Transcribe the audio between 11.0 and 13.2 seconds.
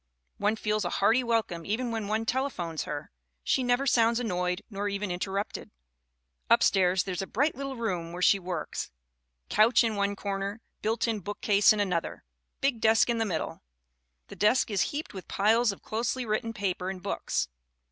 in bookcase in an other, big desk in